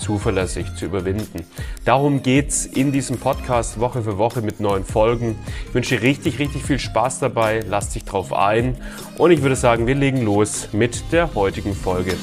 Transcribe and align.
zuverlässig 0.00 0.74
zu 0.74 0.86
überwinden. 0.86 1.44
Darum 1.84 2.22
geht's 2.22 2.66
in 2.66 2.90
diesem 2.90 3.18
Podcast 3.18 3.78
Woche 3.78 4.02
für 4.02 4.18
Woche 4.18 4.42
mit 4.42 4.58
neuen 4.58 4.84
Folgen. 4.84 5.38
Ich 5.68 5.74
wünsche 5.74 5.96
dir 5.96 6.02
richtig, 6.02 6.38
richtig 6.38 6.64
viel 6.64 6.78
Spaß 6.78 7.20
dabei. 7.20 7.60
Lass 7.68 7.90
dich 7.90 8.04
drauf 8.04 8.32
ein. 8.32 8.76
Und 9.18 9.30
ich 9.30 9.42
würde 9.42 9.56
sagen, 9.56 9.86
wir 9.86 9.94
legen 9.94 10.22
los 10.22 10.68
mit 10.72 11.12
der 11.12 11.34
heutigen 11.34 11.74
Folge. 11.74 12.14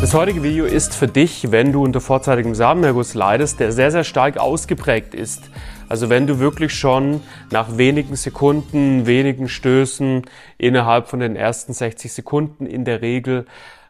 Das 0.00 0.14
heutige 0.14 0.42
Video 0.42 0.64
ist 0.64 0.94
für 0.94 1.08
dich, 1.08 1.52
wenn 1.52 1.72
du 1.72 1.84
unter 1.84 2.00
vorzeitigem 2.00 2.54
Samenerguss 2.54 3.12
leidest, 3.12 3.60
der 3.60 3.70
sehr, 3.70 3.90
sehr 3.90 4.02
stark 4.02 4.38
ausgeprägt 4.38 5.14
ist. 5.14 5.50
Also 5.90 6.08
wenn 6.08 6.26
du 6.26 6.38
wirklich 6.38 6.72
schon 6.72 7.20
nach 7.50 7.76
wenigen 7.76 8.16
Sekunden, 8.16 9.06
wenigen 9.06 9.46
Stößen 9.46 10.22
innerhalb 10.56 11.08
von 11.08 11.20
den 11.20 11.36
ersten 11.36 11.74
60 11.74 12.12
Sekunden 12.12 12.64
in 12.64 12.86
der 12.86 13.02
Regel 13.02 13.44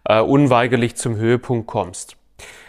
äh, 0.04 0.20
unweigerlich 0.20 0.96
zum 0.96 1.16
Höhepunkt 1.16 1.66
kommst. 1.66 2.16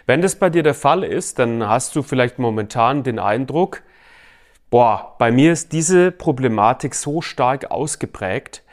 Wenn 0.06 0.22
das 0.22 0.36
bei 0.36 0.50
dir 0.50 0.64
der 0.64 0.74
Fall 0.74 1.04
ist, 1.04 1.40
dann 1.40 1.68
hast 1.68 1.96
du 1.96 2.04
vielleicht 2.04 2.40
momentan 2.40 3.04
den 3.04 3.20
Eindruck, 3.20 3.84
boah, 4.70 5.16
bei 5.20 5.32
mir 5.32 5.52
ist 5.52 5.72
diese 5.72 6.12
Problematik 6.12 6.96
so 6.96 7.22
stark 7.22 7.72
ausgeprägt 7.72 8.64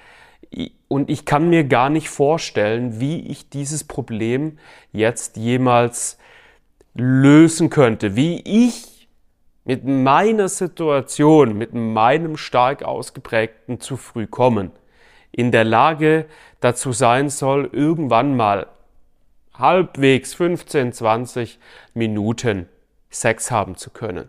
und 0.89 1.11
ich 1.11 1.25
kann 1.25 1.51
mir 1.51 1.65
gar 1.65 1.91
nicht 1.91 2.09
vorstellen, 2.09 3.01
wie 3.01 3.21
ich 3.29 3.51
dieses 3.51 3.85
Problem 3.85 4.59
jetzt 4.93 5.37
jemals 5.37 6.19
lösen 6.95 7.71
könnte, 7.71 8.17
wie 8.17 8.41
ich 8.41 9.09
mit 9.65 9.85
meiner 9.85 10.49
Situation, 10.49 11.57
mit 11.59 11.75
meinem 11.75 12.39
stark 12.39 12.83
ausgeprägten 12.83 13.81
zu 13.81 13.99
früh 13.99 14.27
kommen, 14.27 14.71
in 15.39 15.53
der 15.53 15.63
Lage 15.63 16.27
dazu 16.59 16.91
sein 16.91 17.29
soll, 17.29 17.71
irgendwann 17.73 18.37
mal 18.37 18.67
halbwegs 19.55 20.35
15, 20.35 20.93
20 20.93 21.61
Minuten 21.95 22.69
Sex 23.09 23.53
haben 23.53 23.77
zu 23.77 23.91
können. 23.91 24.29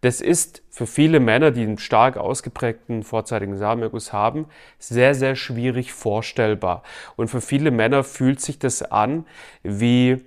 Das 0.00 0.20
ist 0.20 0.62
für 0.70 0.86
viele 0.86 1.18
Männer, 1.18 1.50
die 1.50 1.62
einen 1.62 1.78
stark 1.78 2.16
ausgeprägten 2.16 3.02
vorzeitigen 3.02 3.56
Samenerguss 3.56 4.12
haben, 4.12 4.46
sehr, 4.78 5.16
sehr 5.16 5.34
schwierig 5.34 5.92
vorstellbar. 5.92 6.84
Und 7.16 7.26
für 7.26 7.40
viele 7.40 7.72
Männer 7.72 8.04
fühlt 8.04 8.40
sich 8.40 8.60
das 8.60 8.82
an, 8.82 9.26
wie 9.64 10.24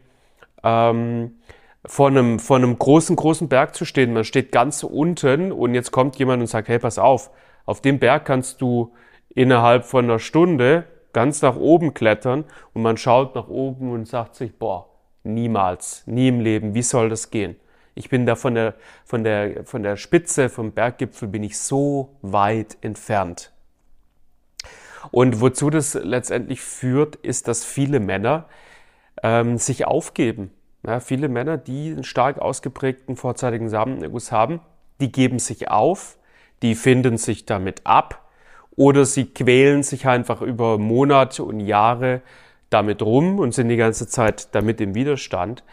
ähm, 0.61 1.37
vor 1.85 2.09
einem, 2.09 2.39
vor 2.39 2.57
einem 2.57 2.77
großen, 2.77 3.15
großen 3.15 3.47
Berg 3.47 3.75
zu 3.75 3.85
stehen. 3.85 4.11
Man 4.11 4.25
steht 4.25 4.51
ganz 4.51 4.83
unten 4.83 5.53
und 5.53 5.73
jetzt 5.73 5.91
kommt 5.91 6.17
jemand 6.17 6.41
und 6.41 6.47
sagt, 6.47 6.67
hey, 6.67 6.79
pass 6.79 6.99
auf, 6.99 7.29
auf 7.65 7.79
dem 7.79 7.97
Berg 7.97 8.25
kannst 8.25 8.59
du 8.59 8.91
innerhalb 9.35 9.85
von 9.85 10.05
einer 10.05 10.19
Stunde 10.19 10.85
ganz 11.13 11.41
nach 11.41 11.55
oben 11.55 11.93
klettern 11.93 12.45
und 12.73 12.81
man 12.81 12.97
schaut 12.97 13.35
nach 13.35 13.47
oben 13.47 13.91
und 13.91 14.07
sagt 14.07 14.35
sich, 14.35 14.57
boah, 14.57 14.88
niemals, 15.23 16.03
nie 16.05 16.29
im 16.29 16.39
Leben, 16.39 16.73
wie 16.73 16.81
soll 16.81 17.09
das 17.09 17.29
gehen? 17.29 17.55
Ich 17.93 18.09
bin 18.09 18.25
da 18.25 18.35
von 18.35 18.55
der, 18.55 18.75
von 19.03 19.23
der, 19.23 19.65
von 19.65 19.83
der 19.83 19.97
Spitze, 19.97 20.49
vom 20.49 20.71
Berggipfel 20.71 21.27
bin 21.27 21.43
ich 21.43 21.59
so 21.59 22.15
weit 22.21 22.77
entfernt. 22.81 23.51
Und 25.11 25.41
wozu 25.41 25.69
das 25.69 25.95
letztendlich 25.95 26.61
führt, 26.61 27.16
ist, 27.17 27.47
dass 27.47 27.66
viele 27.66 28.00
Männer 28.00 28.47
ähm, 29.23 29.57
sich 29.57 29.85
aufgeben. 29.85 30.51
Ja, 30.85 31.00
viele 31.00 31.27
Männer, 31.27 31.57
die 31.57 31.91
einen 31.91 32.03
stark 32.03 32.39
ausgeprägten 32.39 33.16
vorzeitigen 33.16 33.69
Samenerguss 33.69 34.31
haben, 34.31 34.61
die 35.00 35.11
geben 35.11 35.39
sich 35.39 35.69
auf, 35.69 36.17
die 36.61 36.75
finden 36.75 37.17
sich 37.17 37.45
damit 37.45 37.81
ab, 37.85 38.29
oder 38.75 39.05
sie 39.05 39.25
quälen 39.25 39.83
sich 39.83 40.07
einfach 40.07 40.41
über 40.41 40.77
Monate 40.77 41.43
und 41.43 41.59
Jahre 41.59 42.21
damit 42.69 43.01
rum 43.01 43.39
und 43.39 43.53
sind 43.53 43.69
die 43.69 43.77
ganze 43.77 44.07
Zeit 44.07 44.53
damit 44.55 44.81
im 44.81 44.95
Widerstand. 44.95 45.63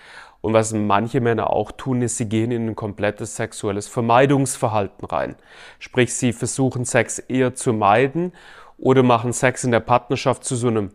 Und 0.41 0.53
was 0.53 0.73
manche 0.73 1.21
Männer 1.21 1.51
auch 1.51 1.73
tun, 1.73 2.03
ist, 2.03 2.17
sie 2.17 2.29
gehen 2.29 2.51
in 2.51 2.69
ein 2.69 2.77
komplettes 2.77 3.37
sexuelles 3.37 3.89
Vermeidungsverhalten 3.89 5.07
rein. 5.07 5.37
Sprich, 5.79 6.15
sie 6.15 6.33
versuchen 6.33 6.85
Sex 6.85 7.19
eher 7.19 7.55
zu 7.55 7.73
meiden 7.73 8.33
oder 8.79 9.03
machen 9.03 9.33
Sex 9.33 9.65
in 9.65 9.73
der 9.73 9.81
Partnerschaft 9.81 10.45
zu 10.45 10.55
so 10.55 10.69
einem 10.69 10.91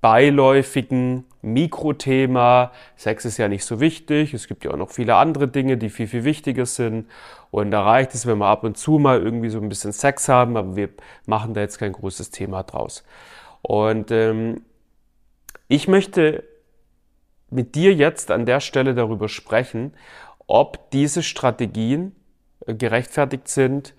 beiläufigen 0.00 1.24
Mikrothema. 1.42 2.72
Sex 2.96 3.24
ist 3.24 3.38
ja 3.38 3.48
nicht 3.48 3.64
so 3.64 3.80
wichtig. 3.80 4.34
Es 4.34 4.48
gibt 4.48 4.64
ja 4.64 4.70
auch 4.70 4.76
noch 4.76 4.90
viele 4.90 5.16
andere 5.16 5.48
Dinge, 5.48 5.76
die 5.76 5.90
viel, 5.90 6.06
viel 6.06 6.24
wichtiger 6.24 6.66
sind. 6.66 7.08
Und 7.50 7.70
da 7.70 7.82
reicht 7.82 8.14
es, 8.14 8.26
wenn 8.26 8.38
wir 8.38 8.46
ab 8.46 8.64
und 8.64 8.76
zu 8.76 8.98
mal 8.98 9.20
irgendwie 9.20 9.48
so 9.48 9.58
ein 9.58 9.68
bisschen 9.68 9.92
Sex 9.92 10.28
haben, 10.28 10.56
aber 10.56 10.76
wir 10.76 10.90
machen 11.26 11.54
da 11.54 11.60
jetzt 11.60 11.78
kein 11.78 11.92
großes 11.92 12.30
Thema 12.30 12.62
draus. 12.62 13.04
Und 13.62 14.10
ähm, 14.10 14.62
ich 15.68 15.88
möchte 15.88 16.44
mit 17.50 17.74
dir 17.74 17.94
jetzt 17.94 18.30
an 18.30 18.46
der 18.46 18.60
Stelle 18.60 18.94
darüber 18.94 19.28
sprechen, 19.28 19.94
ob 20.46 20.90
diese 20.90 21.22
Strategien 21.22 22.14
äh, 22.66 22.74
gerechtfertigt 22.74 23.48
sind 23.48 23.94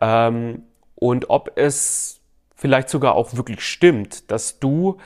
ähm, 0.00 0.64
und 0.94 1.30
ob 1.30 1.52
es 1.56 2.20
vielleicht 2.56 2.88
sogar 2.88 3.14
auch 3.14 3.36
wirklich 3.36 3.60
stimmt, 3.60 4.30
dass 4.30 4.58
du 4.58 4.96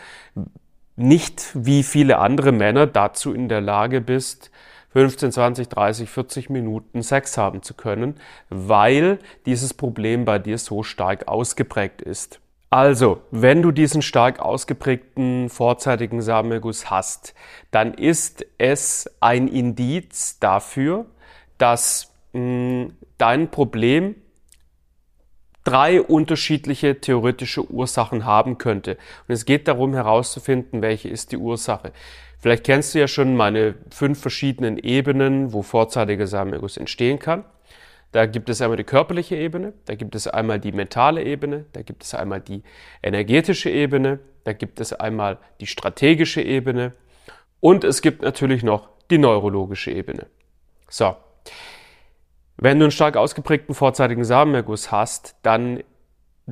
nicht 0.97 1.51
wie 1.55 1.83
viele 1.83 2.19
andere 2.19 2.53
Männer 2.53 2.87
dazu 2.87 3.33
in 3.35 3.49
der 3.49 3.61
Lage 3.61 4.01
bist, 4.01 4.51
15, 4.93 5.33
20, 5.33 5.69
30, 5.69 6.11
40 6.11 6.51
Minuten 6.51 7.03
Sex 7.03 7.39
haben 7.39 7.63
zu 7.63 7.75
können, 7.75 8.17
weil 8.49 9.19
dieses 9.47 9.73
Problem 9.75 10.25
bei 10.25 10.39
dir 10.39 10.59
so 10.59 10.83
stark 10.83 11.29
ausgeprägt 11.29 12.03
ist. 12.03 12.41
Also, 12.71 13.23
wenn 13.33 13.63
du 13.63 13.73
diesen 13.73 14.01
stark 14.01 14.39
ausgeprägten 14.39 15.49
vorzeitigen 15.49 16.23
Samenerguss 16.23 16.89
hast, 16.89 17.35
dann 17.73 17.95
ist 17.95 18.47
es 18.59 19.11
ein 19.21 19.49
Indiz 19.49 20.39
dafür, 20.39 21.07
dass 21.59 22.13
mh, 22.33 22.41
hm, 22.41 22.93
dein 23.19 23.51
Problem 23.51 24.15
drei 25.65 26.01
unterschiedliche 26.01 27.01
theoretische 27.01 27.71
Ursachen 27.71 28.25
haben 28.25 28.59
könnte. 28.59 28.97
Und 29.29 29.35
es 29.35 29.45
geht 29.45 29.69
darum 29.69 29.95
herauszufinden, 29.95 30.83
welche 30.83 31.09
ist 31.09 31.33
die 31.33 31.37
Ursache. 31.37 31.93
Vielleicht 32.39 32.65
kennst 32.65 32.95
du 32.95 32.99
ja 32.99 33.09
schon 33.09 33.37
meine 33.37 33.75
fünf 33.91 34.21
verschiedenen 34.21 34.79
Ebenen, 34.79 35.53
wo 35.53 35.63
vorzeitiger 35.63 36.27
Samenerguss 36.27 36.79
entstehen 36.79 37.19
kann. 37.19 37.45
Da 38.13 38.27
gibt 38.27 38.49
es 38.49 38.61
einmal 38.61 38.77
die 38.77 38.85
körperliche 38.85 39.37
Ebene, 39.37 39.73
da 39.85 39.95
gibt 39.95 40.15
es 40.17 40.27
einmal 40.27 40.59
die 40.59 40.73
mentale 40.73 41.23
Ebene, 41.23 41.67
da 41.73 41.83
gibt 41.83 42.03
es 42.03 42.13
einmal 42.15 42.41
die 42.41 42.63
energetische 43.03 43.71
Ebene, 43.71 44.19
da 44.43 44.53
gibt 44.53 44.81
es 44.81 44.93
einmal 44.93 45.39
die 45.61 45.67
strategische 45.67 46.43
Ebene 46.43 46.93
und 47.61 47.85
es 47.85 48.03
gibt 48.03 48.23
natürlich 48.23 48.65
noch 48.65 48.89
die 49.11 49.19
neurologische 49.19 49.93
Ebene. 49.93 50.27
So, 50.89 51.15
wenn 52.61 52.79
du 52.79 52.85
einen 52.85 52.93
stark 52.93 53.17
ausgeprägten 53.17 53.75
vorzeitigen 53.75 54.25
Samenerguss 54.25 54.93
hast, 54.93 55.35
dann 55.43 55.83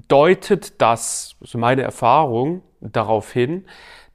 deutet 0.09 0.81
das, 0.81 1.37
so 1.41 1.59
meine 1.59 1.83
Erfahrung, 1.83 2.63
darauf 2.81 3.33
hin, 3.33 3.67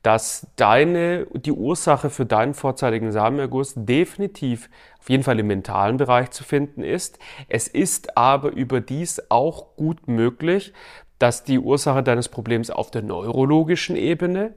dass 0.01 0.47
deine, 0.55 1.27
die 1.33 1.51
Ursache 1.51 2.09
für 2.09 2.25
deinen 2.25 2.55
vorzeitigen 2.55 3.11
Samenerguss 3.11 3.73
definitiv 3.75 4.69
auf 4.99 5.09
jeden 5.09 5.23
Fall 5.23 5.39
im 5.39 5.47
mentalen 5.47 5.97
Bereich 5.97 6.31
zu 6.31 6.43
finden 6.43 6.83
ist. 6.83 7.19
Es 7.47 7.67
ist 7.67 8.17
aber 8.17 8.51
überdies 8.51 9.21
auch 9.29 9.75
gut 9.75 10.07
möglich, 10.07 10.73
dass 11.19 11.43
die 11.43 11.59
Ursache 11.59 12.03
deines 12.03 12.27
Problems 12.27 12.69
auf 12.69 12.89
der 12.89 13.03
neurologischen 13.03 13.95
Ebene 13.95 14.55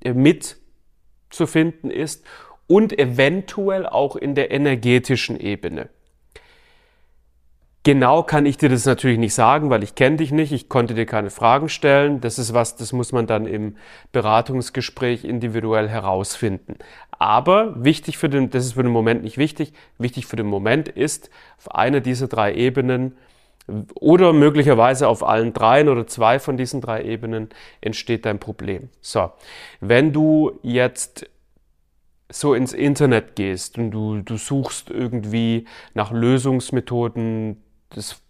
äh, 0.00 0.14
mit 0.14 0.56
zu 1.30 1.46
finden 1.46 1.90
ist 1.90 2.24
und 2.66 2.98
eventuell 2.98 3.86
auch 3.86 4.16
in 4.16 4.34
der 4.34 4.50
energetischen 4.50 5.38
Ebene. 5.38 5.90
Genau 7.88 8.22
kann 8.22 8.44
ich 8.44 8.58
dir 8.58 8.68
das 8.68 8.84
natürlich 8.84 9.16
nicht 9.16 9.32
sagen, 9.32 9.70
weil 9.70 9.82
ich 9.82 9.94
kenne 9.94 10.18
dich 10.18 10.30
nicht, 10.30 10.52
ich 10.52 10.68
konnte 10.68 10.92
dir 10.92 11.06
keine 11.06 11.30
Fragen 11.30 11.70
stellen. 11.70 12.20
Das 12.20 12.38
ist 12.38 12.52
was, 12.52 12.76
das 12.76 12.92
muss 12.92 13.12
man 13.12 13.26
dann 13.26 13.46
im 13.46 13.78
Beratungsgespräch 14.12 15.24
individuell 15.24 15.88
herausfinden. 15.88 16.76
Aber 17.12 17.82
wichtig 17.82 18.18
für 18.18 18.28
den, 18.28 18.50
das 18.50 18.66
ist 18.66 18.72
für 18.74 18.82
den 18.82 18.92
Moment 18.92 19.22
nicht 19.22 19.38
wichtig, 19.38 19.72
wichtig 19.96 20.26
für 20.26 20.36
den 20.36 20.48
Moment 20.48 20.90
ist, 20.90 21.30
auf 21.56 21.74
einer 21.74 22.02
dieser 22.02 22.28
drei 22.28 22.52
Ebenen 22.52 23.16
oder 23.94 24.34
möglicherweise 24.34 25.08
auf 25.08 25.26
allen 25.26 25.54
dreien 25.54 25.88
oder 25.88 26.06
zwei 26.06 26.38
von 26.40 26.58
diesen 26.58 26.82
drei 26.82 27.02
Ebenen 27.04 27.48
entsteht 27.80 28.26
dein 28.26 28.38
Problem. 28.38 28.90
So, 29.00 29.30
wenn 29.80 30.12
du 30.12 30.58
jetzt 30.62 31.26
so 32.30 32.52
ins 32.52 32.74
Internet 32.74 33.34
gehst 33.34 33.78
und 33.78 33.92
du, 33.92 34.20
du 34.20 34.36
suchst 34.36 34.90
irgendwie 34.90 35.64
nach 35.94 36.12
Lösungsmethoden, 36.12 37.62
das, 37.90 38.20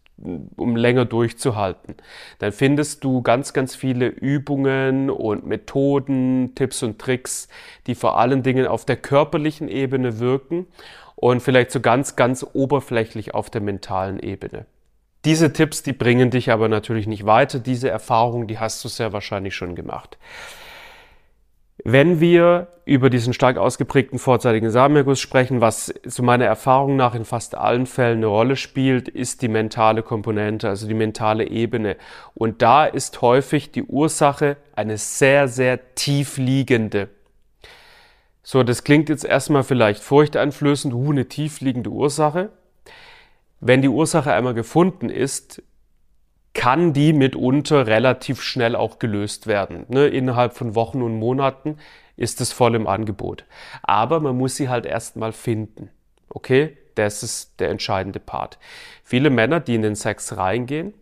um 0.57 0.77
länger 0.77 1.05
durchzuhalten, 1.05 1.97
dann 2.39 2.53
findest 2.53 3.05
du 3.05 3.23
ganz, 3.23 3.53
ganz 3.53 3.77
viele 3.77 4.09
Übungen 4.09 5.11
und 5.11 5.47
Methoden, 5.47 6.55
Tipps 6.55 6.83
und 6.83 6.99
Tricks, 6.99 7.49
die 7.87 7.95
vor 7.95 8.19
allen 8.19 8.43
Dingen 8.43 8.67
auf 8.67 8.85
der 8.85 8.97
körperlichen 8.97 9.69
Ebene 9.69 10.19
wirken 10.19 10.67
und 11.15 11.41
vielleicht 11.41 11.71
so 11.71 11.81
ganz, 11.81 12.17
ganz 12.17 12.47
oberflächlich 12.53 13.35
auf 13.35 13.51
der 13.51 13.61
mentalen 13.61 14.21
Ebene. 14.21 14.67
Diese 15.25 15.53
Tipps, 15.53 15.83
die 15.83 15.93
bringen 15.93 16.31
dich 16.31 16.53
aber 16.53 16.69
natürlich 16.69 17.07
nicht 17.07 17.27
weiter. 17.27 17.59
Diese 17.59 17.91
Erfahrung, 17.91 18.47
die 18.47 18.59
hast 18.59 18.85
du 18.85 18.89
sehr 18.89 19.13
wahrscheinlich 19.13 19.55
schon 19.55 19.75
gemacht. 19.75 20.17
Wenn 21.85 22.21
wir 22.21 22.69
über 22.85 23.11
diesen 23.11 23.33
stark 23.33 23.57
ausgeprägten 23.57 24.19
vorzeitigen 24.19 24.71
Samenerguss 24.71 25.21
sprechen, 25.21 25.61
was 25.61 25.93
zu 26.09 26.23
meiner 26.23 26.47
Erfahrung 26.47 26.97
nach 26.97 27.15
in 27.15 27.25
fast 27.25 27.55
allen 27.55 27.87
Fällen 27.87 28.19
eine 28.19 28.27
Rolle 28.27 28.57
spielt, 28.57 29.09
ist 29.09 29.43
die 29.43 29.49
mentale 29.49 30.03
Komponente, 30.03 30.69
also 30.69 30.89
die 30.89 30.95
mentale 30.95 31.49
Ebene. 31.49 31.97
Und 32.35 32.63
da 32.63 32.87
ist 32.87 33.21
häufig 33.23 33.71
die 33.71 33.85
Ursache 33.85 34.57
eine 34.75 34.97
sehr, 34.97 35.49
sehr 35.49 35.95
tief 35.95 36.39
liegende. 36.39 37.11
So, 38.43 38.63
das 38.63 38.83
klingt 38.83 39.11
jetzt 39.11 39.27
erstmal 39.27 39.63
vielleicht 39.63 40.03
furchteinflößend, 40.03 40.95
uh, 40.95 41.11
eine 41.11 41.29
tief 41.29 41.61
liegende 41.61 41.91
Ursache. 41.91 42.49
Wenn 43.61 43.83
die 43.83 43.89
Ursache 43.89 44.33
einmal 44.33 44.55
gefunden 44.55 45.11
ist, 45.11 45.63
kann 46.59 46.93
die 46.93 47.13
mitunter 47.13 47.87
relativ 47.87 48.43
schnell 48.43 48.75
auch 48.75 48.99
gelöst 48.99 49.47
werden. 49.47 49.87
Ne? 49.89 50.09
Innerhalb 50.09 50.55
von 50.55 50.75
Wochen 50.75 51.03
und 51.03 51.17
Monaten 51.17 51.79
ist 52.17 52.41
es 52.41 52.53
voll 52.53 52.75
im 52.75 52.89
Angebot. 52.89 53.45
Aber 53.85 54.19
man 54.19 54.37
muss 54.37 54.57
sie 54.57 54.69
halt 54.69 54.85
erstmal 54.85 55.33
finden. 55.33 55.89
Okay? 56.29 56.77
Das 56.97 57.23
ist 57.23 57.61
der 57.61 57.71
entscheidende 57.71 58.19
Part. 58.19 58.59
Viele 59.05 59.31
Männer, 59.31 59.61
die 59.61 59.77
in 59.77 59.83
den 59.83 59.95
Sex 59.95 60.37
reingehen 60.37 60.95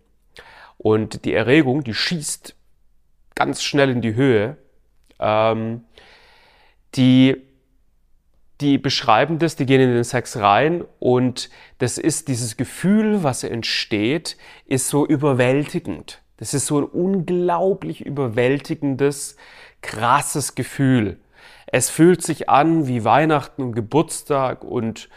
und 0.76 1.24
die 1.24 1.32
Erregung, 1.32 1.82
die 1.84 1.94
schießt 1.94 2.54
ganz 3.34 3.62
schnell 3.62 3.88
in 3.88 4.02
die 4.02 4.14
Höhe, 4.14 4.58
ähm, 5.18 5.84
die 6.96 7.45
die 8.60 8.78
beschreiben 8.78 9.38
das, 9.38 9.56
die 9.56 9.66
gehen 9.66 9.80
in 9.80 9.92
den 9.92 10.04
Sex 10.04 10.36
rein 10.36 10.84
und 10.98 11.50
das 11.78 11.98
ist 11.98 12.28
dieses 12.28 12.56
Gefühl, 12.56 13.22
was 13.22 13.44
entsteht, 13.44 14.36
ist 14.66 14.88
so 14.88 15.06
überwältigend. 15.06 16.22
Das 16.38 16.54
ist 16.54 16.66
so 16.66 16.78
ein 16.78 16.84
unglaublich 16.84 18.04
überwältigendes, 18.04 19.36
krasses 19.82 20.54
Gefühl. 20.54 21.18
Es 21.66 21.90
fühlt 21.90 22.22
sich 22.22 22.48
an 22.48 22.86
wie 22.86 23.04
Weihnachten 23.04 23.62
und 23.62 23.72
Geburtstag 23.72 24.64
und 24.64 25.08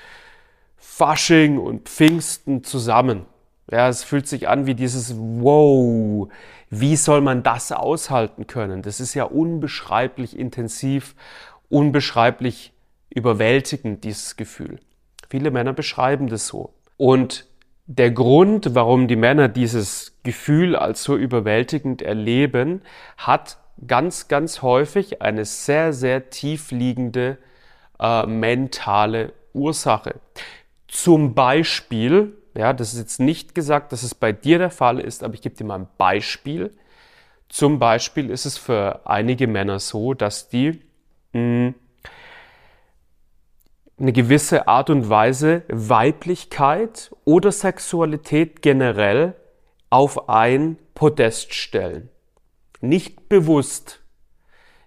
Fasching 0.77 1.57
und 1.57 1.87
Pfingsten 1.87 2.63
zusammen. 2.63 3.25
Ja, 3.71 3.87
es 3.87 4.03
fühlt 4.03 4.27
sich 4.27 4.47
an 4.47 4.65
wie 4.65 4.75
dieses 4.75 5.15
Wow. 5.15 6.29
Wie 6.69 6.95
soll 6.95 7.21
man 7.21 7.43
das 7.43 7.71
aushalten 7.71 8.47
können? 8.47 8.81
Das 8.81 8.99
ist 8.99 9.13
ja 9.13 9.25
unbeschreiblich 9.25 10.37
intensiv, 10.37 11.15
unbeschreiblich 11.69 12.73
überwältigend, 13.09 14.03
dieses 14.03 14.35
Gefühl. 14.35 14.79
Viele 15.29 15.51
Männer 15.51 15.73
beschreiben 15.73 16.27
das 16.27 16.47
so. 16.47 16.73
Und 16.97 17.45
der 17.85 18.11
Grund, 18.11 18.75
warum 18.75 19.07
die 19.07 19.15
Männer 19.15 19.47
dieses 19.47 20.19
Gefühl 20.23 20.75
als 20.75 21.03
so 21.03 21.17
überwältigend 21.17 22.01
erleben, 22.01 22.81
hat 23.17 23.57
ganz, 23.87 24.27
ganz 24.27 24.61
häufig 24.61 25.21
eine 25.21 25.45
sehr, 25.45 25.93
sehr 25.93 26.29
tief 26.29 26.71
liegende 26.71 27.37
äh, 27.99 28.25
mentale 28.25 29.33
Ursache. 29.53 30.15
Zum 30.87 31.33
Beispiel, 31.33 32.37
ja, 32.55 32.73
das 32.73 32.93
ist 32.93 32.99
jetzt 32.99 33.19
nicht 33.19 33.55
gesagt, 33.55 33.91
dass 33.91 34.03
es 34.03 34.13
bei 34.13 34.31
dir 34.33 34.57
der 34.59 34.71
Fall 34.71 34.99
ist, 34.99 35.23
aber 35.23 35.33
ich 35.33 35.41
gebe 35.41 35.55
dir 35.55 35.63
mal 35.65 35.79
ein 35.79 35.87
Beispiel. 35.97 36.71
Zum 37.47 37.79
Beispiel 37.79 38.29
ist 38.29 38.45
es 38.45 38.57
für 38.57 39.07
einige 39.07 39.47
Männer 39.47 39.79
so, 39.79 40.13
dass 40.13 40.49
die 40.49 40.81
mh, 41.33 41.39
hm, 41.39 41.75
eine 43.99 44.13
gewisse 44.13 44.67
Art 44.67 44.89
und 44.89 45.09
Weise 45.09 45.63
Weiblichkeit 45.67 47.11
oder 47.25 47.51
Sexualität 47.51 48.61
generell 48.61 49.35
auf 49.89 50.29
ein 50.29 50.77
Podest 50.95 51.53
stellen. 51.53 52.09
Nicht 52.81 53.27
bewusst. 53.27 54.01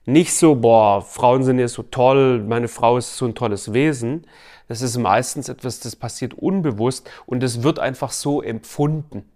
Nicht 0.04 0.34
so, 0.34 0.56
boah, 0.56 1.02
Frauen 1.02 1.44
sind 1.44 1.58
ja 1.58 1.68
so 1.68 1.82
toll, 1.82 2.42
meine 2.42 2.68
Frau 2.68 2.96
ist 2.96 3.16
so 3.16 3.26
ein 3.26 3.34
tolles 3.34 3.72
Wesen. 3.72 4.26
Das 4.66 4.82
ist 4.82 4.96
meistens 4.96 5.48
etwas, 5.48 5.80
das 5.80 5.94
passiert 5.94 6.34
unbewusst 6.34 7.08
und 7.26 7.42
es 7.42 7.62
wird 7.62 7.78
einfach 7.78 8.10
so 8.10 8.42
empfunden. 8.42 9.28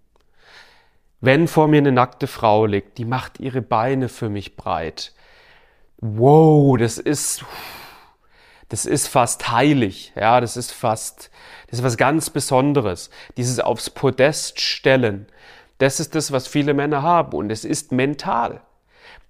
Wenn 1.21 1.49
vor 1.49 1.69
mir 1.69 1.79
eine 1.79 1.93
nackte 1.93 2.27
Frau 2.27 2.67
liegt, 2.67 2.99
die 2.99 3.05
macht 3.05 3.41
ihre 3.41 3.63
Beine 3.63 4.09
für 4.09 4.29
mich 4.29 4.57
breit. 4.57 5.13
Wow, 5.99 6.77
das 6.79 6.99
ist, 6.99 7.45
das 8.69 8.85
ist 8.85 9.07
fast 9.07 9.51
heilig, 9.51 10.13
ja, 10.17 10.41
das 10.41 10.57
ist 10.57 10.73
fast, 10.73 11.31
das 11.69 11.79
ist 11.79 11.85
was 11.85 11.97
ganz 11.97 12.31
Besonderes. 12.31 13.11
Dieses 13.37 13.61
aufs 13.61 13.91
Podest 13.91 14.61
stellen, 14.61 15.27
das 15.79 16.01
ist 16.01 16.15
das, 16.15 16.33
was 16.33 16.49
viele 16.49 16.75
Männer 16.75 17.03
haben 17.03 17.37
und 17.37 17.51
es 17.51 17.65
ist 17.65 17.93
mental. 17.93 18.63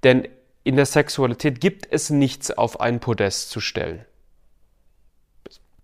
Denn 0.04 0.28
in 0.64 0.76
der 0.76 0.86
Sexualität 0.86 1.60
gibt 1.60 1.86
es 1.90 2.10
nichts 2.10 2.50
auf 2.50 2.80
ein 2.80 3.00
Podest 3.00 3.50
zu 3.50 3.60
stellen. 3.60 4.04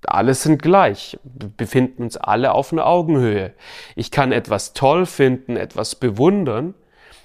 Alle 0.05 0.35
sind 0.35 0.61
gleich, 0.61 1.19
befinden 1.23 2.03
uns 2.03 2.17
alle 2.17 2.53
auf 2.53 2.73
einer 2.73 2.87
Augenhöhe. 2.87 3.53
Ich 3.95 4.11
kann 4.11 4.33
etwas 4.33 4.73
toll 4.73 5.07
finden, 5.07 5.57
etwas 5.57 5.95
bewundern, 5.95 6.75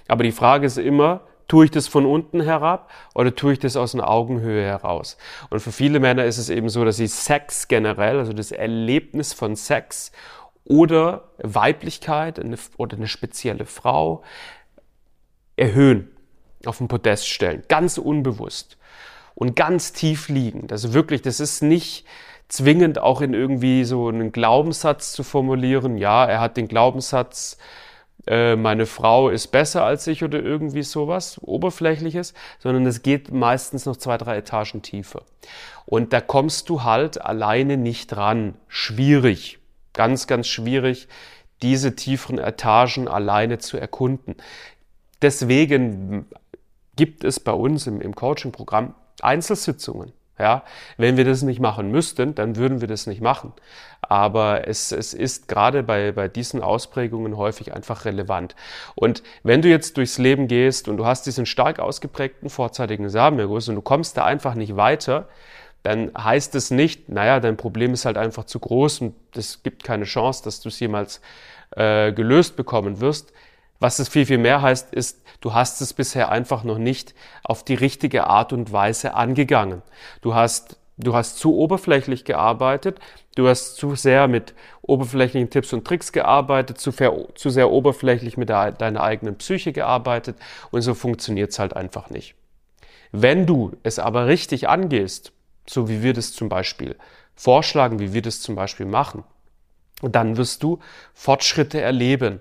aber 0.07 0.23
die 0.23 0.31
Frage 0.31 0.67
ist 0.67 0.77
immer, 0.77 1.21
Tue 1.47 1.65
ich 1.65 1.71
das 1.71 1.87
von 1.87 2.05
unten 2.05 2.41
herab 2.41 2.89
oder 3.15 3.33
tue 3.33 3.53
ich 3.53 3.59
das 3.59 3.77
aus 3.77 3.95
einer 3.95 4.09
Augenhöhe 4.09 4.63
heraus? 4.63 5.17
Und 5.49 5.61
für 5.61 5.71
viele 5.71 5.99
Männer 5.99 6.25
ist 6.25 6.37
es 6.37 6.49
eben 6.49 6.69
so, 6.69 6.83
dass 6.83 6.97
sie 6.97 7.07
Sex 7.07 7.67
generell, 7.67 8.19
also 8.19 8.33
das 8.33 8.51
Erlebnis 8.51 9.33
von 9.33 9.55
Sex 9.55 10.11
oder 10.65 11.29
Weiblichkeit 11.37 12.41
oder 12.77 12.97
eine 12.97 13.07
spezielle 13.07 13.65
Frau 13.65 14.23
erhöhen, 15.55 16.11
auf 16.65 16.79
den 16.79 16.89
Podest 16.89 17.29
stellen, 17.29 17.63
ganz 17.69 17.97
unbewusst 17.97 18.77
und 19.33 19.55
ganz 19.55 19.93
tief 19.93 20.27
liegend. 20.27 20.71
Also 20.71 20.93
wirklich, 20.93 21.21
das 21.21 21.39
ist 21.39 21.61
nicht 21.61 22.05
zwingend 22.49 22.99
auch 22.99 23.21
in 23.21 23.33
irgendwie 23.33 23.83
so 23.83 24.07
einen 24.07 24.31
Glaubenssatz 24.31 25.11
zu 25.13 25.23
formulieren. 25.23 25.97
Ja, 25.97 26.25
er 26.25 26.39
hat 26.39 26.57
den 26.57 26.67
Glaubenssatz, 26.67 27.57
äh, 28.25 28.55
meine 28.55 28.85
Frau 28.85 29.29
ist 29.29 29.47
besser 29.47 29.83
als 29.83 30.07
ich 30.07 30.23
oder 30.23 30.41
irgendwie 30.41 30.83
sowas 30.83 31.39
Oberflächliches, 31.41 32.33
sondern 32.59 32.85
es 32.85 33.03
geht 33.03 33.31
meistens 33.31 33.85
noch 33.85 33.97
zwei, 33.97 34.17
drei 34.17 34.37
Etagen 34.37 34.81
tiefer. 34.81 35.23
Und 35.85 36.13
da 36.13 36.19
kommst 36.19 36.69
du 36.69 36.83
halt 36.83 37.21
alleine 37.21 37.77
nicht 37.77 38.15
ran. 38.17 38.55
Schwierig. 38.67 39.59
Ganz, 39.93 40.27
ganz 40.27 40.47
schwierig, 40.47 41.07
diese 41.61 41.95
tieferen 41.95 42.37
Etagen 42.37 43.07
alleine 43.07 43.57
zu 43.57 43.77
erkunden. 43.77 44.35
Deswegen 45.21 46.27
gibt 46.95 47.23
es 47.23 47.39
bei 47.39 47.53
uns 47.53 47.87
im, 47.87 48.01
im 48.01 48.13
Coaching-Programm 48.13 48.93
Einzelsitzungen. 49.21 50.13
Ja, 50.39 50.63
wenn 50.97 51.17
wir 51.17 51.25
das 51.25 51.41
nicht 51.41 51.59
machen 51.59 51.89
müssten, 51.89 52.35
dann 52.35 52.57
würden 52.57 52.79
wir 52.79 52.87
das 52.87 53.07
nicht 53.07 53.21
machen. 53.21 53.53
Aber 54.01 54.67
es, 54.67 54.91
es 54.91 55.15
ist 55.15 55.47
gerade 55.47 55.81
bei, 55.81 56.11
bei 56.11 56.27
diesen 56.27 56.61
Ausprägungen 56.61 57.37
häufig 57.37 57.73
einfach 57.73 58.05
relevant. 58.05 58.55
Und 58.93 59.23
wenn 59.41 59.63
du 59.63 59.69
jetzt 59.69 59.97
durchs 59.97 60.19
Leben 60.19 60.47
gehst 60.47 60.87
und 60.87 60.97
du 60.97 61.07
hast 61.07 61.25
diesen 61.25 61.47
stark 61.47 61.79
ausgeprägten 61.79 62.49
vorzeitigen 62.49 63.09
Samenerguss 63.09 63.67
und 63.67 63.75
du 63.75 63.81
kommst 63.81 64.15
da 64.15 64.25
einfach 64.25 64.53
nicht 64.53 64.75
weiter, 64.75 65.27
dann 65.81 66.11
heißt 66.17 66.53
es 66.55 66.69
nicht, 66.69 67.09
naja, 67.09 67.39
dein 67.39 67.57
Problem 67.57 67.93
ist 67.93 68.05
halt 68.05 68.17
einfach 68.17 68.43
zu 68.43 68.59
groß 68.59 69.01
und 69.01 69.15
es 69.35 69.63
gibt 69.63 69.83
keine 69.83 70.03
Chance, 70.03 70.43
dass 70.43 70.59
du 70.59 70.69
es 70.69 70.79
jemals 70.79 71.21
äh, 71.71 72.11
gelöst 72.11 72.55
bekommen 72.55 72.99
wirst. 72.99 73.31
Was 73.79 73.99
es 73.99 74.09
viel, 74.09 74.25
viel 74.25 74.37
mehr 74.37 74.61
heißt, 74.61 74.93
ist, 74.93 75.21
du 75.41 75.53
hast 75.53 75.81
es 75.81 75.93
bisher 75.93 76.29
einfach 76.29 76.63
noch 76.63 76.77
nicht 76.77 77.13
auf 77.43 77.63
die 77.63 77.75
richtige 77.75 78.27
Art 78.27 78.53
und 78.53 78.71
Weise 78.71 79.13
angegangen. 79.13 79.83
Du 80.21 80.33
hast, 80.33 80.79
du 80.97 81.15
hast 81.15 81.37
zu 81.37 81.55
oberflächlich 81.55 82.25
gearbeitet, 82.25 82.99
du 83.35 83.47
hast 83.47 83.75
zu 83.75 83.95
sehr 83.95 84.27
mit 84.27 84.55
oberflächlichen 84.81 85.49
Tipps 85.49 85.73
und 85.73 85.85
Tricks 85.85 86.11
gearbeitet, 86.11 86.79
zu, 86.79 86.91
zu 86.91 87.49
sehr 87.49 87.71
oberflächlich 87.71 88.37
mit 88.37 88.49
der, 88.49 88.71
deiner 88.71 89.03
eigenen 89.03 89.37
Psyche 89.37 89.73
gearbeitet 89.73 90.37
und 90.71 90.81
so 90.81 90.95
funktioniert 90.95 91.51
es 91.51 91.59
halt 91.59 91.75
einfach 91.75 92.09
nicht. 92.09 92.35
Wenn 93.11 93.45
du 93.45 93.73
es 93.83 93.99
aber 93.99 94.27
richtig 94.27 94.67
angehst, 94.67 95.31
so 95.67 95.87
wie 95.87 96.01
wir 96.01 96.13
das 96.13 96.33
zum 96.33 96.49
Beispiel 96.49 96.95
vorschlagen, 97.35 97.99
wie 97.99 98.13
wir 98.13 98.21
das 98.21 98.41
zum 98.41 98.55
Beispiel 98.55 98.85
machen, 98.85 99.23
dann 100.01 100.37
wirst 100.37 100.63
du 100.63 100.79
Fortschritte 101.13 101.79
erleben. 101.81 102.39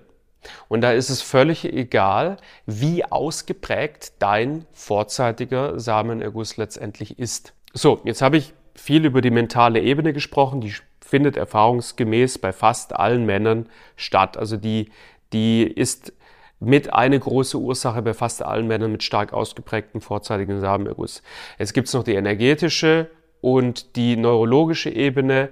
Und 0.67 0.81
da 0.81 0.91
ist 0.91 1.09
es 1.09 1.21
völlig 1.21 1.65
egal, 1.65 2.37
wie 2.65 3.05
ausgeprägt 3.05 4.13
dein 4.19 4.65
vorzeitiger 4.73 5.79
Samenerguss 5.79 6.57
letztendlich 6.57 7.19
ist. 7.19 7.53
So, 7.73 8.01
jetzt 8.03 8.21
habe 8.21 8.37
ich 8.37 8.53
viel 8.75 9.05
über 9.05 9.21
die 9.21 9.31
mentale 9.31 9.81
Ebene 9.81 10.13
gesprochen, 10.13 10.61
die 10.61 10.73
findet 11.01 11.37
erfahrungsgemäß 11.37 12.37
bei 12.37 12.51
fast 12.51 12.95
allen 12.95 13.25
Männern 13.25 13.67
statt. 13.95 14.37
Also 14.37 14.57
die, 14.57 14.91
die 15.33 15.63
ist 15.63 16.13
mit 16.59 16.93
eine 16.93 17.19
große 17.19 17.57
Ursache 17.57 18.01
bei 18.01 18.13
fast 18.13 18.43
allen 18.43 18.67
Männern 18.67 18.91
mit 18.91 19.03
stark 19.03 19.33
ausgeprägtem 19.33 20.01
vorzeitigen 20.01 20.59
Samenerguss. 20.59 21.21
Jetzt 21.59 21.73
gibt 21.73 21.87
es 21.87 21.93
noch 21.93 22.03
die 22.03 22.15
energetische 22.15 23.09
und 23.41 23.95
die 23.95 24.15
neurologische 24.15 24.89
Ebene, 24.89 25.49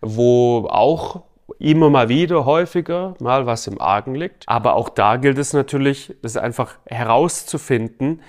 wo 0.00 0.66
auch 0.70 1.22
immer 1.58 1.90
mal 1.90 2.08
wieder 2.08 2.44
häufiger 2.44 3.14
mal 3.20 3.46
was 3.46 3.66
im 3.66 3.80
Argen 3.80 4.14
liegt. 4.14 4.48
Aber 4.48 4.74
auch 4.74 4.88
da 4.88 5.16
gilt 5.16 5.38
es 5.38 5.52
natürlich, 5.52 6.14
das 6.22 6.36
einfach 6.36 6.78
herauszufinden, 6.86 8.22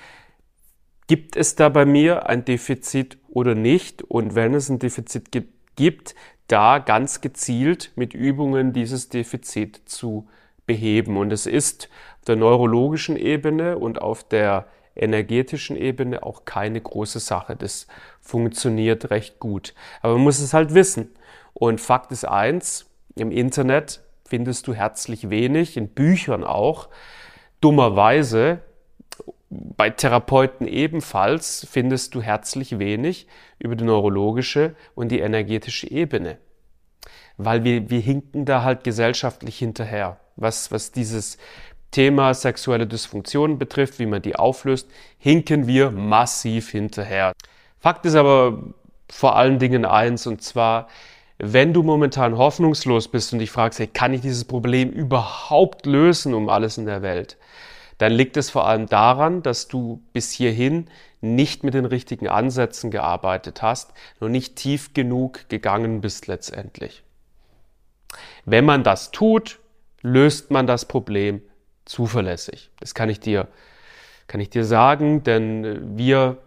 gibt 1.07 1.35
es 1.35 1.55
da 1.55 1.69
bei 1.69 1.85
mir 1.85 2.27
ein 2.27 2.45
Defizit 2.45 3.17
oder 3.29 3.55
nicht? 3.55 4.03
Und 4.03 4.35
wenn 4.35 4.53
es 4.53 4.69
ein 4.69 4.79
Defizit 4.79 5.29
gibt, 5.75 6.15
da 6.47 6.79
ganz 6.79 7.21
gezielt 7.21 7.91
mit 7.95 8.13
Übungen 8.13 8.73
dieses 8.73 9.09
Defizit 9.09 9.81
zu 9.85 10.27
beheben. 10.65 11.17
Und 11.17 11.31
es 11.31 11.45
ist 11.45 11.89
auf 12.19 12.25
der 12.25 12.35
neurologischen 12.35 13.17
Ebene 13.17 13.77
und 13.77 14.01
auf 14.01 14.23
der 14.23 14.67
energetischen 14.95 15.75
Ebene 15.77 16.23
auch 16.23 16.45
keine 16.45 16.81
große 16.81 17.19
Sache. 17.19 17.55
Das 17.55 17.87
funktioniert 18.19 19.11
recht 19.11 19.39
gut. 19.39 19.73
Aber 20.01 20.13
man 20.13 20.23
muss 20.23 20.39
es 20.39 20.53
halt 20.53 20.73
wissen. 20.73 21.11
Und 21.53 21.81
Fakt 21.81 22.11
ist 22.11 22.25
eins, 22.25 22.89
im 23.19 23.31
Internet 23.31 24.01
findest 24.25 24.67
du 24.67 24.73
herzlich 24.73 25.29
wenig, 25.29 25.77
in 25.77 25.87
Büchern 25.89 26.43
auch. 26.43 26.89
Dummerweise, 27.61 28.59
bei 29.49 29.89
Therapeuten 29.89 30.67
ebenfalls, 30.67 31.65
findest 31.69 32.15
du 32.15 32.21
herzlich 32.21 32.79
wenig 32.79 33.27
über 33.59 33.75
die 33.75 33.85
neurologische 33.85 34.75
und 34.95 35.09
die 35.09 35.19
energetische 35.19 35.89
Ebene. 35.89 36.37
Weil 37.37 37.63
wir, 37.63 37.89
wir 37.89 37.99
hinken 37.99 38.45
da 38.45 38.63
halt 38.63 38.83
gesellschaftlich 38.83 39.57
hinterher. 39.57 40.19
Was, 40.35 40.71
was 40.71 40.91
dieses 40.91 41.37
Thema 41.91 42.33
sexuelle 42.33 42.85
Dysfunktion 42.85 43.57
betrifft, 43.57 43.99
wie 43.99 44.05
man 44.05 44.21
die 44.21 44.35
auflöst, 44.35 44.89
hinken 45.17 45.67
wir 45.67 45.91
massiv 45.91 46.69
hinterher. 46.69 47.33
Fakt 47.79 48.05
ist 48.05 48.15
aber 48.15 48.61
vor 49.09 49.35
allen 49.37 49.59
Dingen 49.59 49.85
eins, 49.85 50.27
und 50.27 50.41
zwar, 50.41 50.89
wenn 51.39 51.73
du 51.73 51.83
momentan 51.83 52.37
hoffnungslos 52.37 53.09
bist 53.09 53.33
und 53.33 53.39
dich 53.39 53.51
fragst, 53.51 53.79
hey, 53.79 53.87
kann 53.87 54.13
ich 54.13 54.21
dieses 54.21 54.45
Problem 54.45 54.89
überhaupt 54.89 55.85
lösen 55.85 56.33
um 56.33 56.49
alles 56.49 56.77
in 56.77 56.85
der 56.85 57.01
Welt, 57.01 57.37
dann 57.97 58.11
liegt 58.11 58.37
es 58.37 58.49
vor 58.49 58.67
allem 58.67 58.87
daran, 58.87 59.43
dass 59.43 59.67
du 59.67 60.01
bis 60.13 60.31
hierhin 60.31 60.87
nicht 61.21 61.63
mit 61.63 61.73
den 61.73 61.85
richtigen 61.85 62.27
Ansätzen 62.27 62.91
gearbeitet 62.91 63.61
hast, 63.61 63.93
noch 64.19 64.29
nicht 64.29 64.55
tief 64.55 64.93
genug 64.93 65.49
gegangen 65.49 66.01
bist 66.01 66.27
letztendlich. 66.27 67.03
Wenn 68.45 68.65
man 68.65 68.83
das 68.83 69.11
tut, 69.11 69.59
löst 70.01 70.51
man 70.51 70.67
das 70.67 70.85
Problem 70.85 71.41
zuverlässig. 71.85 72.69
Das 72.79 72.93
kann 72.93 73.09
ich 73.09 73.19
dir, 73.19 73.47
kann 74.27 74.41
ich 74.41 74.49
dir 74.49 74.63
sagen, 74.63 75.23
denn 75.23 75.97
wir 75.97 76.37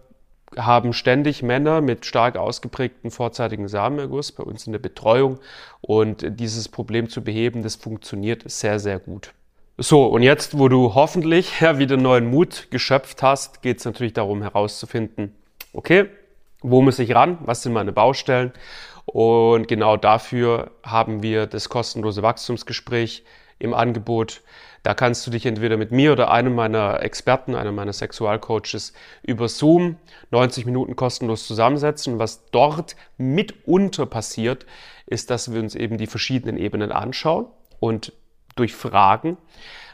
haben 0.56 0.92
ständig 0.92 1.42
Männer 1.42 1.80
mit 1.80 2.04
stark 2.04 2.36
ausgeprägten 2.36 3.10
vorzeitigen 3.10 3.68
Samenerguss 3.68 4.32
bei 4.32 4.42
uns 4.42 4.66
in 4.66 4.72
der 4.72 4.80
Betreuung 4.80 5.38
und 5.80 6.40
dieses 6.40 6.68
Problem 6.68 7.08
zu 7.08 7.22
beheben, 7.22 7.62
das 7.62 7.76
funktioniert 7.76 8.42
sehr, 8.50 8.78
sehr 8.78 8.98
gut. 8.98 9.32
So, 9.78 10.04
und 10.06 10.22
jetzt, 10.22 10.58
wo 10.58 10.68
du 10.68 10.94
hoffentlich 10.94 11.60
ja, 11.60 11.78
wieder 11.78 11.96
neuen 11.96 12.26
Mut 12.30 12.68
geschöpft 12.70 13.22
hast, 13.22 13.62
geht 13.62 13.78
es 13.78 13.84
natürlich 13.84 14.12
darum 14.12 14.42
herauszufinden, 14.42 15.34
okay, 15.72 16.06
wo 16.62 16.82
muss 16.82 16.98
ich 16.98 17.14
ran, 17.14 17.38
was 17.42 17.62
sind 17.62 17.72
meine 17.72 17.92
Baustellen 17.92 18.52
und 19.06 19.68
genau 19.68 19.96
dafür 19.96 20.72
haben 20.82 21.22
wir 21.22 21.46
das 21.46 21.68
kostenlose 21.68 22.22
Wachstumsgespräch 22.22 23.24
im 23.58 23.74
Angebot. 23.74 24.42
Da 24.82 24.94
kannst 24.94 25.26
du 25.26 25.30
dich 25.30 25.44
entweder 25.44 25.76
mit 25.76 25.90
mir 25.92 26.12
oder 26.12 26.30
einem 26.30 26.54
meiner 26.54 27.02
Experten, 27.02 27.54
einem 27.54 27.74
meiner 27.74 27.92
Sexualcoaches 27.92 28.92
über 29.22 29.48
Zoom 29.48 29.96
90 30.30 30.64
Minuten 30.64 30.96
kostenlos 30.96 31.46
zusammensetzen. 31.46 32.18
Was 32.18 32.46
dort 32.50 32.96
mitunter 33.18 34.06
passiert, 34.06 34.64
ist, 35.06 35.30
dass 35.30 35.52
wir 35.52 35.60
uns 35.60 35.74
eben 35.74 35.98
die 35.98 36.06
verschiedenen 36.06 36.56
Ebenen 36.56 36.92
anschauen 36.92 37.46
und 37.78 38.12
durch 38.56 38.74
Fragen 38.74 39.36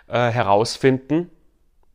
äh, 0.09 0.31
herausfinden, 0.31 1.31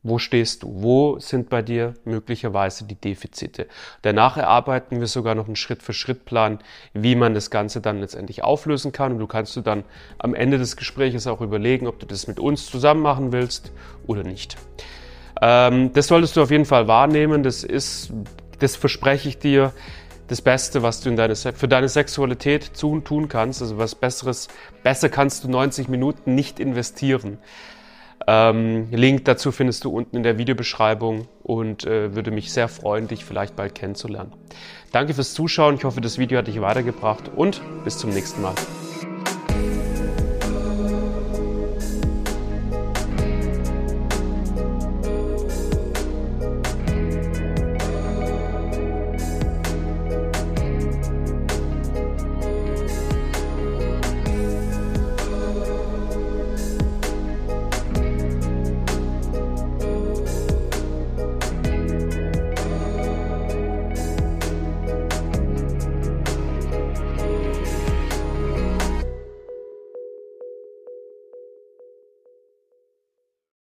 wo 0.02 0.18
stehst 0.18 0.64
du? 0.64 0.82
Wo 0.82 1.18
sind 1.20 1.48
bei 1.48 1.62
dir 1.62 1.94
möglicherweise 2.04 2.84
die 2.84 2.96
Defizite? 2.96 3.68
Danach 4.02 4.36
erarbeiten 4.36 4.98
wir 4.98 5.06
sogar 5.06 5.34
noch 5.34 5.46
einen 5.46 5.56
Schritt-für-Schritt-Plan, 5.56 6.58
wie 6.92 7.14
man 7.14 7.34
das 7.34 7.50
Ganze 7.50 7.80
dann 7.80 8.00
letztendlich 8.00 8.42
auflösen 8.42 8.90
kann. 8.90 9.12
Und 9.12 9.18
du 9.20 9.28
kannst 9.28 9.54
du 9.54 9.60
dann 9.60 9.84
am 10.18 10.34
Ende 10.34 10.58
des 10.58 10.76
Gesprächs 10.76 11.26
auch 11.26 11.40
überlegen, 11.40 11.86
ob 11.86 12.00
du 12.00 12.06
das 12.06 12.26
mit 12.26 12.40
uns 12.40 12.66
zusammen 12.66 13.00
machen 13.00 13.32
willst 13.32 13.72
oder 14.06 14.24
nicht. 14.24 14.56
Ähm, 15.40 15.92
das 15.92 16.08
solltest 16.08 16.36
du 16.36 16.42
auf 16.42 16.50
jeden 16.50 16.64
Fall 16.64 16.88
wahrnehmen. 16.88 17.44
Das 17.44 17.62
ist, 17.62 18.12
das 18.58 18.74
verspreche 18.74 19.28
ich 19.28 19.38
dir, 19.38 19.72
das 20.28 20.40
Beste, 20.40 20.82
was 20.82 21.00
du 21.00 21.10
in 21.10 21.16
deine, 21.16 21.36
für 21.36 21.68
deine 21.68 21.88
Sexualität 21.88 22.72
tun 22.74 23.28
kannst. 23.28 23.62
Also 23.62 23.78
was 23.78 23.94
Besseres, 23.94 24.48
besser 24.82 25.08
kannst 25.08 25.44
du 25.44 25.48
90 25.48 25.88
Minuten 25.88 26.34
nicht 26.34 26.58
investieren. 26.58 27.38
Ähm, 28.26 28.88
Link 28.90 29.24
dazu 29.24 29.52
findest 29.52 29.84
du 29.84 29.90
unten 29.90 30.16
in 30.16 30.22
der 30.22 30.38
Videobeschreibung 30.38 31.28
und 31.42 31.84
äh, 31.84 32.14
würde 32.14 32.30
mich 32.30 32.52
sehr 32.52 32.68
freuen, 32.68 33.08
dich 33.08 33.24
vielleicht 33.24 33.56
bald 33.56 33.74
kennenzulernen. 33.74 34.32
Danke 34.92 35.14
fürs 35.14 35.34
Zuschauen. 35.34 35.76
Ich 35.76 35.84
hoffe, 35.84 36.00
das 36.00 36.18
Video 36.18 36.38
hat 36.38 36.46
dich 36.46 36.60
weitergebracht 36.60 37.30
und 37.34 37.62
bis 37.84 37.98
zum 37.98 38.10
nächsten 38.10 38.42
Mal. 38.42 38.54